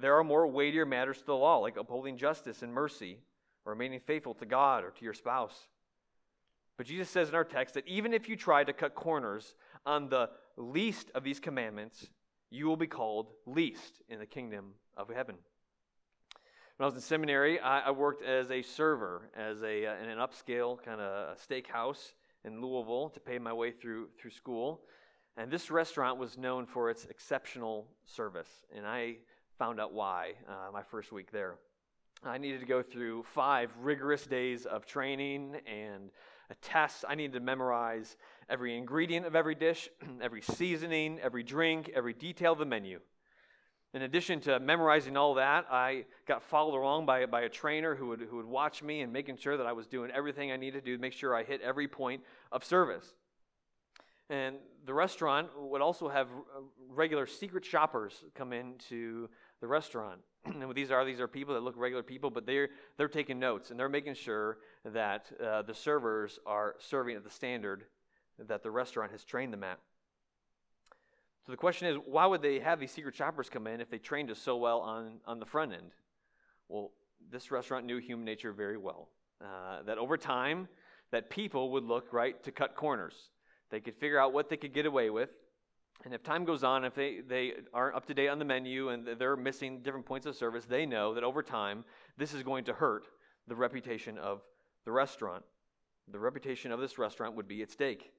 [0.00, 3.18] There are more weightier matters to the law, like upholding justice and mercy,
[3.66, 5.66] or remaining faithful to God or to your spouse.
[6.76, 10.08] But Jesus says in our text that even if you try to cut corners on
[10.08, 12.06] the least of these commandments,
[12.50, 15.36] you will be called least in the kingdom of heaven.
[16.76, 20.08] When I was in seminary, I, I worked as a server as a, uh, in
[20.08, 22.12] an upscale kind of steakhouse
[22.44, 24.80] in Louisville to pay my way through, through school.
[25.36, 28.48] And this restaurant was known for its exceptional service.
[28.74, 29.16] And I
[29.58, 31.56] found out why uh, my first week there.
[32.24, 36.10] I needed to go through five rigorous days of training and
[36.50, 37.04] a test.
[37.08, 38.16] I needed to memorize
[38.48, 39.88] every ingredient of every dish,
[40.20, 43.00] every seasoning, every drink, every detail of the menu.
[43.92, 48.08] In addition to memorizing all that, I got followed along by, by a trainer who
[48.08, 50.84] would, who would watch me and making sure that I was doing everything I needed
[50.84, 53.14] to do to make sure I hit every point of service.
[54.28, 59.28] And the restaurant would also have uh, regular secret shoppers come into
[59.60, 60.20] the restaurant.
[60.44, 63.70] and these are, these are people that look regular people, but they're, they're taking notes
[63.70, 67.84] and they're making sure that uh, the servers are serving at the standard
[68.38, 69.78] that the restaurant has trained them at.
[71.46, 73.98] So the question is, why would they have these secret shoppers come in if they
[73.98, 75.92] trained us so well on, on the front end?
[76.68, 76.92] Well,
[77.30, 79.08] this restaurant knew human nature very well.
[79.42, 80.68] Uh, that over time,
[81.10, 83.30] that people would look right to cut corners.
[83.70, 85.30] They could figure out what they could get away with,
[86.04, 88.88] and if time goes on, if they, they aren't up to date on the menu
[88.88, 91.84] and they're missing different points of service, they know that over time,
[92.16, 93.04] this is going to hurt
[93.46, 94.40] the reputation of
[94.84, 95.44] the restaurant.
[96.10, 98.12] The reputation of this restaurant would be at stake.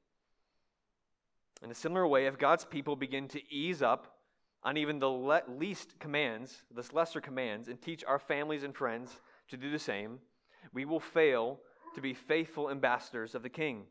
[1.63, 4.19] In a similar way, if God's people begin to ease up
[4.63, 9.19] on even the le- least commands, the lesser commands, and teach our families and friends
[9.49, 10.19] to do the same,
[10.71, 11.59] we will fail
[11.95, 13.85] to be faithful ambassadors of the King.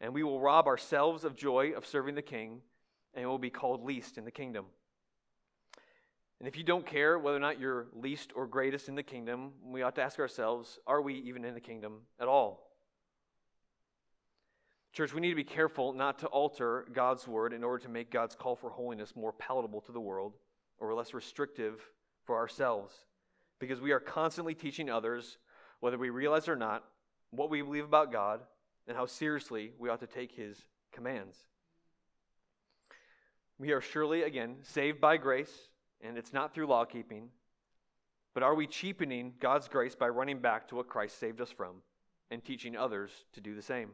[0.00, 2.62] And we will rob ourselves of joy of serving the King
[3.14, 4.66] and will be called least in the kingdom.
[6.38, 9.52] And if you don't care whether or not you're least or greatest in the kingdom,
[9.62, 12.66] we ought to ask ourselves are we even in the kingdom at all?
[14.92, 18.10] Church, we need to be careful not to alter God's word in order to make
[18.10, 20.32] God's call for holiness more palatable to the world
[20.78, 21.80] or less restrictive
[22.24, 22.94] for ourselves.
[23.60, 25.38] Because we are constantly teaching others,
[25.80, 26.84] whether we realize or not,
[27.30, 28.40] what we believe about God
[28.88, 31.36] and how seriously we ought to take his commands.
[33.60, 35.52] We are surely, again, saved by grace,
[36.00, 37.28] and it's not through law keeping.
[38.32, 41.82] But are we cheapening God's grace by running back to what Christ saved us from
[42.30, 43.90] and teaching others to do the same?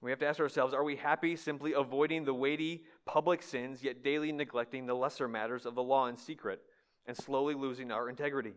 [0.00, 4.04] We have to ask ourselves are we happy simply avoiding the weighty public sins, yet
[4.04, 6.62] daily neglecting the lesser matters of the law in secret
[7.06, 8.54] and slowly losing our integrity?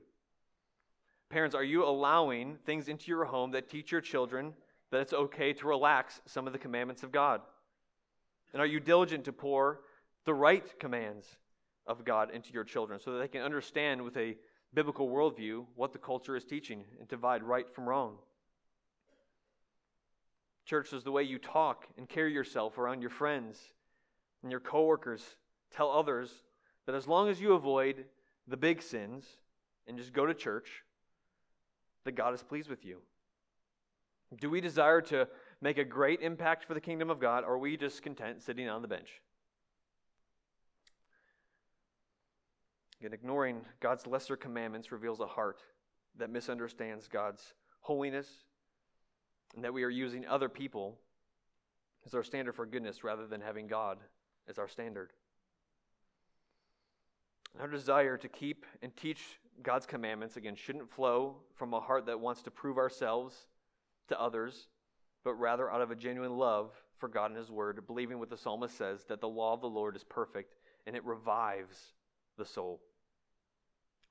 [1.29, 4.53] Parents, are you allowing things into your home that teach your children
[4.91, 7.41] that it's okay to relax some of the commandments of God?
[8.53, 9.81] And are you diligent to pour
[10.25, 11.27] the right commands
[11.87, 14.35] of God into your children so that they can understand with a
[14.73, 18.17] biblical worldview what the culture is teaching and divide right from wrong?
[20.65, 23.59] Church is the way you talk and carry yourself around your friends
[24.41, 25.23] and your coworkers.
[25.71, 26.31] Tell others
[26.85, 28.05] that as long as you avoid
[28.47, 29.25] the big sins
[29.87, 30.83] and just go to church,
[32.03, 33.01] that God is pleased with you.
[34.39, 35.27] Do we desire to
[35.65, 38.69] make a great impact for the kingdom of God, or are we just content sitting
[38.69, 39.09] on the bench?
[42.99, 45.63] Again, ignoring God's lesser commandments reveals a heart
[46.19, 48.27] that misunderstands God's holiness
[49.55, 50.99] and that we are using other people
[52.05, 53.97] as our standard for goodness rather than having God
[54.47, 55.13] as our standard.
[57.59, 62.19] Our desire to keep and teach God's commandments, again, shouldn't flow from a heart that
[62.19, 63.47] wants to prove ourselves
[64.09, 64.67] to others
[65.25, 68.37] but rather out of a genuine love for God and His Word, believing what the
[68.37, 70.55] psalmist says that the law of the Lord is perfect
[70.87, 71.77] and it revives
[72.37, 72.79] the soul.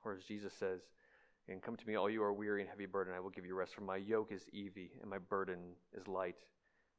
[0.03, 0.81] Or as Jesus says,
[1.47, 3.55] and come to me, all you are weary and heavy burden, I will give you
[3.55, 3.73] rest.
[3.73, 5.59] For my yoke is easy and my burden
[5.99, 6.35] is light.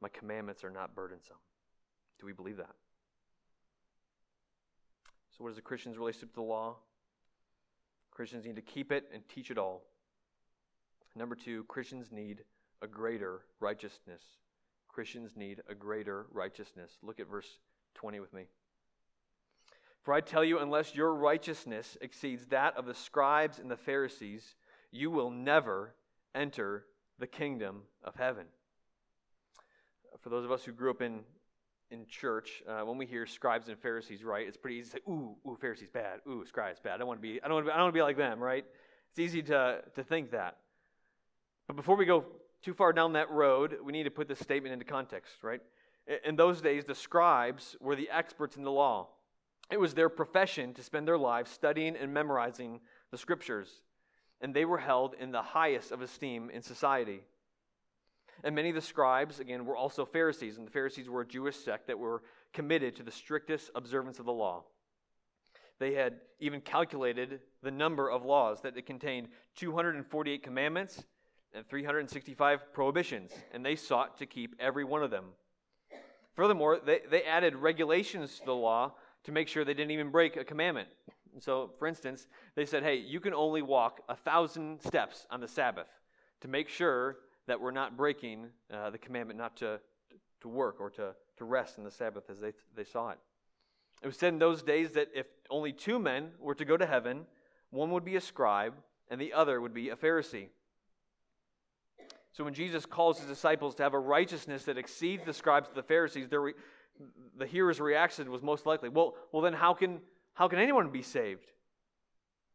[0.01, 1.37] My commandments are not burdensome.
[2.19, 2.75] Do we believe that?
[5.37, 6.77] So, what is a Christian's relationship to the law?
[8.11, 9.83] Christians need to keep it and teach it all.
[11.15, 12.45] Number two, Christians need
[12.83, 14.23] a greater righteousness.
[14.89, 16.93] Christians need a greater righteousness.
[17.03, 17.59] Look at verse
[17.95, 18.45] 20 with me.
[20.03, 24.55] For I tell you, unless your righteousness exceeds that of the scribes and the Pharisees,
[24.93, 25.95] you will never
[26.35, 26.85] enter
[27.19, 28.47] the kingdom of heaven.
[30.21, 31.21] For those of us who grew up in,
[31.91, 35.03] in church, uh, when we hear scribes and Pharisees, right, it's pretty easy to say,
[35.09, 36.95] ooh, ooh, Pharisees bad, ooh, scribes bad.
[36.95, 38.03] I don't want to be, I don't want to be, I don't want to be
[38.03, 38.65] like them, right?
[39.11, 40.59] It's easy to, to think that.
[41.67, 42.25] But before we go
[42.63, 45.61] too far down that road, we need to put this statement into context, right?
[46.25, 49.09] In those days, the scribes were the experts in the law.
[49.71, 53.83] It was their profession to spend their lives studying and memorizing the scriptures,
[54.41, 57.23] and they were held in the highest of esteem in society.
[58.45, 61.57] And many of the scribes, again, were also Pharisees, and the Pharisees were a Jewish
[61.57, 64.65] sect that were committed to the strictest observance of the law.
[65.79, 71.05] They had even calculated the number of laws that it contained 248 commandments
[71.55, 75.25] and 365 prohibitions, and they sought to keep every one of them.
[76.35, 78.93] Furthermore, they, they added regulations to the law
[79.25, 80.89] to make sure they didn't even break a commandment.
[81.41, 85.49] So, for instance, they said, hey, you can only walk a thousand steps on the
[85.49, 85.89] Sabbath
[86.41, 89.81] to make sure that we're not breaking uh, the commandment not to,
[90.41, 93.19] to work or to, to rest in the Sabbath as they, they saw it.
[94.03, 96.87] It was said in those days that if only two men were to go to
[96.87, 97.27] heaven,
[97.71, 98.75] one would be a scribe
[99.11, 100.49] and the other would be a Pharisee.
[102.37, 105.77] So when Jesus calls his disciples to have a righteousness that exceeds the scribes and
[105.77, 106.53] the Pharisees, their,
[107.39, 110.01] the hearer's reaction was most likely, well, well then how can,
[110.35, 111.47] how can anyone be saved?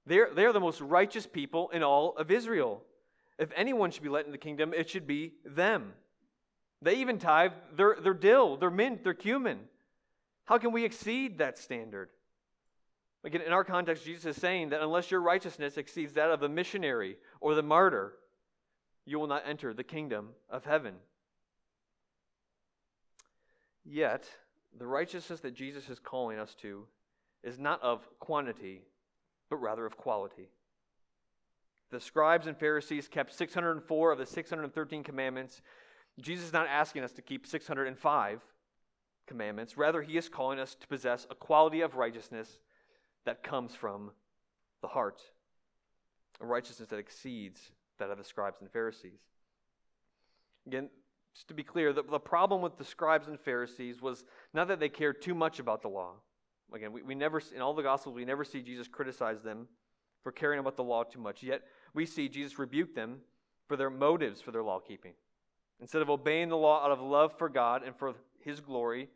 [0.06, 2.84] They're, they're the most righteous people in all of Israel.
[3.40, 5.94] If anyone should be let into the kingdom, it should be them.
[6.84, 9.62] They even tithe their, their dill, their mint, their cumin.
[10.46, 12.10] How can we exceed that standard?
[13.24, 16.50] Again, in our context, Jesus is saying that unless your righteousness exceeds that of the
[16.50, 18.14] missionary or the martyr,
[19.06, 20.96] you will not enter the kingdom of heaven.
[23.84, 24.26] Yet,
[24.78, 26.86] the righteousness that Jesus is calling us to
[27.44, 28.84] is not of quantity,
[29.50, 30.50] but rather of quality.
[31.90, 35.62] The scribes and Pharisees kept 604 of the 613 commandments.
[36.20, 38.42] Jesus is not asking us to keep 605
[39.28, 39.78] commandments.
[39.78, 42.60] Rather, he is calling us to possess a quality of righteousness
[43.26, 44.12] that comes from
[44.82, 45.22] the heart,
[46.40, 49.20] a righteousness that exceeds that of the scribes and Pharisees.
[50.68, 50.90] Again,
[51.34, 54.80] just to be clear, the, the problem with the scribes and Pharisees was not that
[54.80, 56.14] they cared too much about the law.
[56.74, 59.68] Again, we, we never, in all the Gospels, we never see Jesus criticize them
[60.24, 61.42] for caring about the law too much.
[61.42, 63.20] Yet, we see Jesus rebuke them
[63.68, 65.14] for their motives for their law keeping.
[65.80, 69.10] Instead of obeying the law out of love for God and for his glory,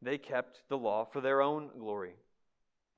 [0.00, 2.14] they kept the law for their own glory.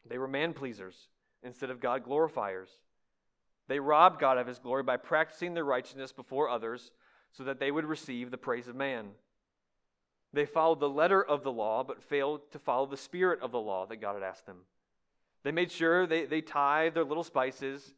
[0.08, 1.08] They were man pleasers
[1.42, 2.68] instead of God glorifiers.
[3.72, 6.90] They robbed God of his glory by practicing their righteousness before others
[7.30, 9.12] so that they would receive the praise of man.
[10.35, 13.58] They followed the letter of the law, but failed to follow the spirit of the
[13.58, 14.58] law that God had asked them.
[15.42, 17.94] They made sure they, they tithed their little spices,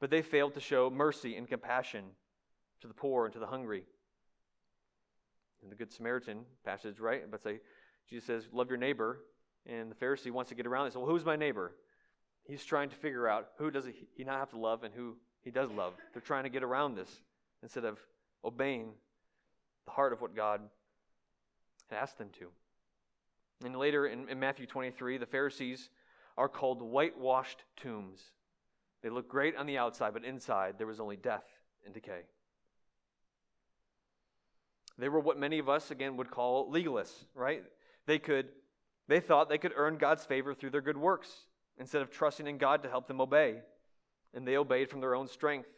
[0.00, 2.02] but they failed to show mercy and compassion
[2.80, 3.84] to the poor and to the hungry.
[5.62, 7.22] In the Good Samaritan passage, right?
[7.30, 7.60] But say,
[8.10, 9.20] Jesus says, Love your neighbor.
[9.64, 10.88] And the Pharisee wants to get around.
[10.88, 11.76] Says, Well, who's my neighbor?
[12.48, 13.84] He's trying to figure out who does
[14.14, 15.92] he not have to love and who he does love.
[16.12, 17.10] They're trying to get around this
[17.62, 17.98] instead of
[18.42, 18.92] obeying
[19.84, 20.62] the heart of what God
[21.90, 22.48] had asked them to.
[23.66, 25.90] And later in, in Matthew 23, the Pharisees
[26.38, 28.22] are called whitewashed tombs.
[29.02, 31.44] They look great on the outside, but inside there was only death
[31.84, 32.22] and decay.
[34.96, 37.62] They were what many of us, again, would call legalists, right?
[38.06, 38.48] They could,
[39.06, 41.28] they thought they could earn God's favor through their good works
[41.78, 43.56] instead of trusting in God to help them obey.
[44.34, 45.68] And they obeyed from their own strength.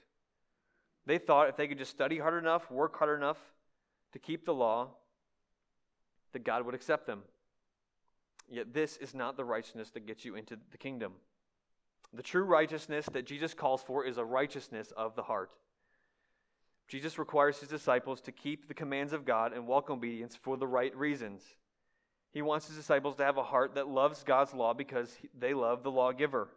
[1.07, 3.39] They thought if they could just study hard enough, work hard enough
[4.13, 4.89] to keep the law,
[6.33, 7.23] that God would accept them.
[8.49, 11.13] Yet this is not the righteousness that gets you into the kingdom.
[12.13, 15.51] The true righteousness that Jesus calls for is a righteousness of the heart.
[16.89, 20.67] Jesus requires his disciples to keep the commands of God and walk obedience for the
[20.67, 21.45] right reasons.
[22.33, 25.83] He wants his disciples to have a heart that loves God's law because they love
[25.83, 26.49] the lawgiver.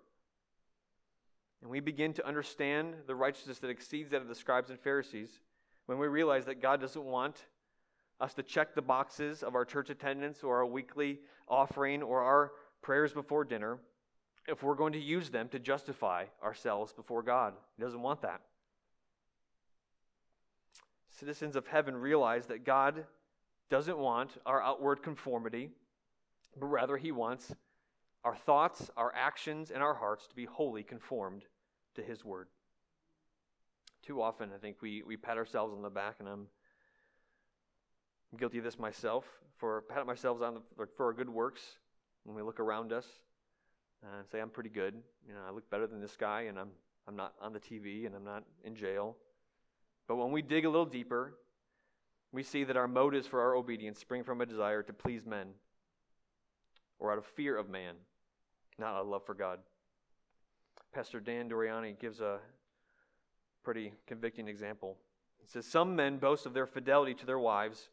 [1.62, 5.40] And we begin to understand the righteousness that exceeds that of the scribes and Pharisees
[5.86, 7.46] when we realize that God doesn't want
[8.20, 12.52] us to check the boxes of our church attendance or our weekly offering or our
[12.82, 13.80] prayers before dinner
[14.48, 17.54] if we're going to use them to justify ourselves before God.
[17.78, 18.42] He doesn't want that.
[21.10, 23.06] Citizens of heaven realize that God
[23.74, 25.72] doesn't want our outward conformity,
[26.60, 27.56] but rather He wants
[28.24, 31.42] our thoughts, our actions, and our hearts to be wholly conformed
[31.96, 32.50] to His Word.
[34.06, 36.46] Too often, I think we, we pat ourselves on the back, and I'm
[38.38, 39.26] guilty of this myself,
[39.58, 41.64] for pat ourselves on the, for our good works
[42.26, 43.08] when we look around us.
[44.04, 44.94] uh, and say, I'm pretty good.
[45.28, 46.70] You know, I look better than this guy, and I'm,
[47.08, 49.18] I'm not on the TV, and I'm not in jail.
[50.08, 51.36] But when we dig a little deeper,
[52.34, 55.50] we see that our motives for our obedience spring from a desire to please men
[57.00, 57.94] or out of fear of man,
[58.80, 59.60] not out of love for God.
[60.94, 62.40] Pastor Dan Doriani gives a
[63.64, 64.98] pretty convicting example.
[65.40, 67.90] He says, Some men boast of their fidelity to their wives,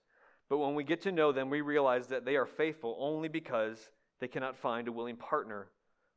[0.48, 3.90] but when we get to know them, we realize that they are faithful only because
[4.20, 5.68] they cannot find a willing partner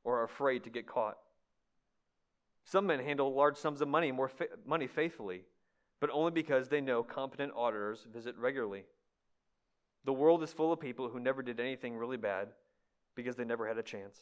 [0.03, 1.17] or are afraid to get caught.
[2.65, 5.43] Some men handle large sums of money more fa- money faithfully,
[6.04, 8.84] but only because they know competent auditors visit regularly.
[10.04, 12.49] The world is full of people who never did anything really bad
[13.16, 14.18] because they never had a chance.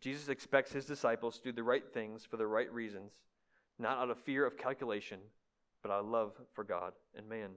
[0.00, 3.10] Jesus expects his disciples to do the right things for the right reasons,
[3.80, 5.18] not out of fear of calculation,
[5.82, 7.50] but out of love for God and man.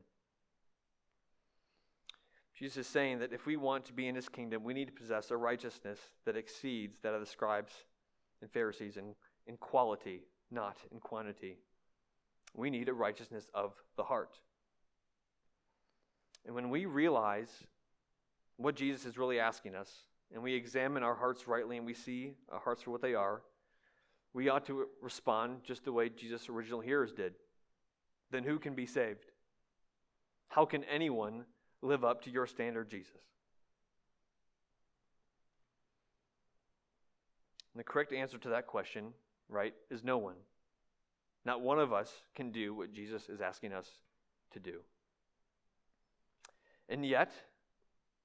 [2.57, 4.91] Jesus is saying that if we want to be in his kingdom, we need to
[4.91, 7.73] possess a righteousness that exceeds that of the scribes
[8.41, 9.13] and Pharisees in,
[9.45, 11.59] in quality, not in quantity.
[12.53, 14.39] We need a righteousness of the heart.
[16.45, 17.49] And when we realize
[18.57, 19.89] what Jesus is really asking us,
[20.33, 23.41] and we examine our hearts rightly and we see our hearts for what they are,
[24.33, 27.33] we ought to respond just the way Jesus' original hearers did.
[28.31, 29.25] Then who can be saved?
[30.47, 31.45] How can anyone
[31.81, 33.21] live up to your standard, Jesus?
[37.73, 39.13] And the correct answer to that question,
[39.49, 40.35] right, is no one.
[41.45, 43.87] Not one of us can do what Jesus is asking us
[44.53, 44.81] to do.
[46.87, 47.31] And yet,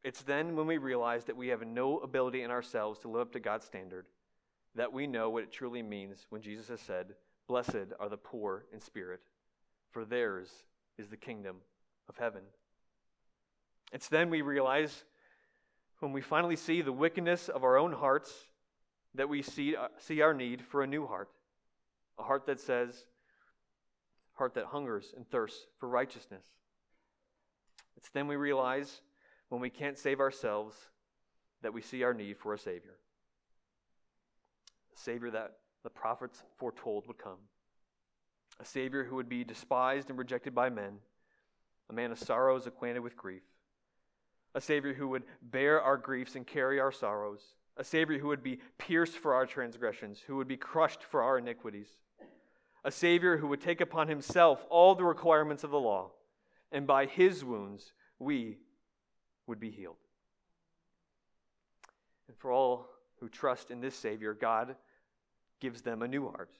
[0.05, 3.33] it's then when we realize that we have no ability in ourselves to live up
[3.33, 4.07] to God's standard
[4.77, 7.15] that we know what it truly means when Jesus has said,
[7.49, 9.21] Blessed are the poor in spirit,
[9.91, 10.51] for theirs
[10.99, 11.57] is the kingdom
[12.09, 12.43] of heaven.
[13.93, 15.05] It's then we realize,
[16.01, 18.33] when we finally see the wickedness of our own hearts,
[19.15, 21.31] that we see, uh, see our need for a new heart.
[22.19, 23.05] A heart that says,
[24.35, 26.45] heart that hungers and thirsts for righteousness.
[27.97, 29.01] It's then we realize
[29.49, 30.77] when we can't save ourselves
[31.63, 32.97] that we see our need for a Savior.
[34.95, 37.39] A Savior that the prophets foretold would come.
[38.61, 40.99] A Savior who would be despised and rejected by men.
[41.89, 43.43] A man of sorrows, acquainted with grief.
[44.55, 47.55] A Savior who would bear our griefs and carry our sorrows.
[47.77, 51.39] A Savior who would be pierced for our transgressions, who would be crushed for our
[51.39, 51.89] iniquities.
[52.87, 56.13] A Savior who would take upon himself all the requirements of the law,
[56.71, 58.59] and by his wounds we
[59.49, 59.97] would be healed.
[62.29, 64.77] And for all who trust in this Savior, God
[65.59, 66.53] gives them a new heart,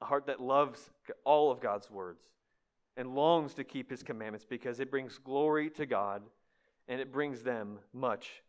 [0.00, 0.90] a heart that loves
[1.24, 2.22] all of God's words
[2.96, 6.22] and longs to keep His commandments because it brings glory to God
[6.86, 8.42] and it brings them much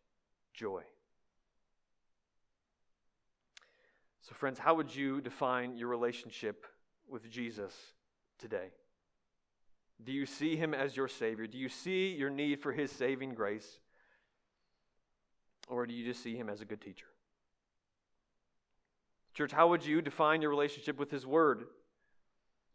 [0.54, 0.82] joy.
[4.32, 6.64] So, friends, how would you define your relationship
[7.06, 7.70] with Jesus
[8.38, 8.68] today?
[10.02, 11.46] Do you see him as your Savior?
[11.46, 13.78] Do you see your need for his saving grace?
[15.68, 17.04] Or do you just see him as a good teacher?
[19.34, 21.64] Church, how would you define your relationship with his word?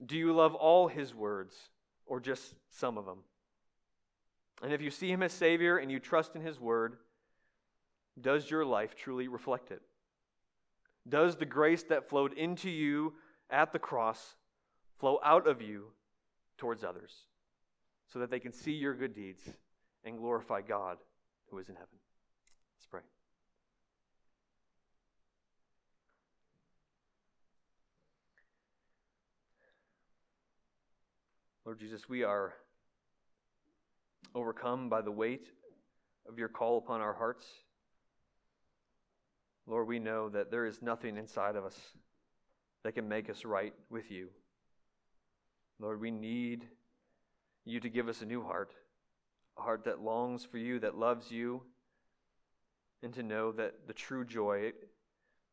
[0.05, 1.55] Do you love all his words
[2.05, 3.23] or just some of them?
[4.61, 6.97] And if you see him as Savior and you trust in his word,
[8.21, 9.81] does your life truly reflect it?
[11.07, 13.13] Does the grace that flowed into you
[13.49, 14.35] at the cross
[14.99, 15.87] flow out of you
[16.57, 17.13] towards others
[18.07, 19.41] so that they can see your good deeds
[20.03, 20.97] and glorify God
[21.49, 21.87] who is in heaven.
[22.77, 23.01] Let's pray.
[31.65, 32.53] Lord Jesus, we are
[34.33, 35.49] overcome by the weight
[36.27, 37.45] of your call upon our hearts.
[39.67, 41.77] Lord, we know that there is nothing inside of us
[42.83, 44.29] that can make us right with you.
[45.79, 46.65] Lord, we need
[47.65, 48.73] you to give us a new heart,
[49.57, 51.61] a heart that longs for you, that loves you,
[53.03, 54.71] and to know that the true joy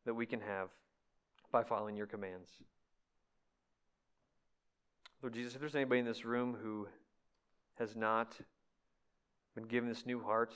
[0.05, 0.69] that we can have
[1.51, 2.49] by following your commands.
[5.21, 6.87] Lord Jesus, if there's anybody in this room who
[7.79, 8.35] has not
[9.55, 10.53] been given this new heart,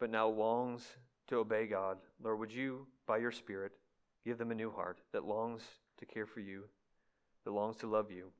[0.00, 0.82] but now longs
[1.30, 3.72] to obey God, Lord, would you, by your Spirit,
[4.24, 5.62] give them a new heart that longs
[5.98, 6.64] to care for you?
[7.44, 8.30] that longs to love you.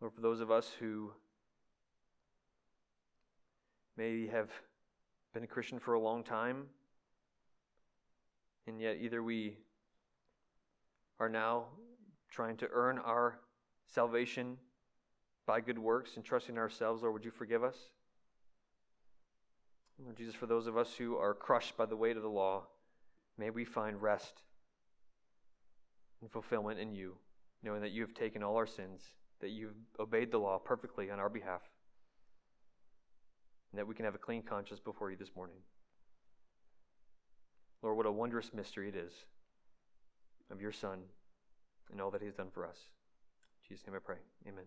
[0.00, 1.12] Lord, for those of us who
[3.96, 4.50] maybe have
[5.32, 6.66] been a Christian for a long time,
[8.66, 9.56] and yet either we
[11.18, 11.64] are now
[12.30, 13.38] trying to earn our
[13.86, 14.58] salvation
[15.46, 17.76] by good works and trusting ourselves, Lord, would you forgive us?
[20.02, 22.64] Lord Jesus, for those of us who are crushed by the weight of the law,
[23.38, 24.42] may we find rest
[26.20, 27.16] and fulfillment in you,
[27.62, 29.02] knowing that you have taken all our sins,
[29.40, 31.62] that you've obeyed the law perfectly on our behalf,
[33.72, 35.56] and that we can have a clean conscience before you this morning.
[37.82, 39.12] Lord, what a wondrous mystery it is
[40.50, 41.00] of your Son
[41.92, 42.78] and all that He's done for us.
[43.62, 44.18] In Jesus' name I pray.
[44.48, 44.64] Amen.